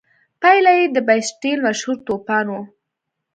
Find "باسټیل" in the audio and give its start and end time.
1.07-1.59